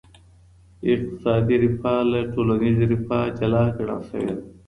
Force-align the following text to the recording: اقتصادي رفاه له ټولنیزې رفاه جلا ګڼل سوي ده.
اقتصادي 0.93 1.55
رفاه 1.63 2.01
له 2.11 2.19
ټولنیزې 2.33 2.85
رفاه 2.93 3.25
جلا 3.37 3.63
ګڼل 3.75 3.99
سوي 4.09 4.31
ده. 4.37 4.43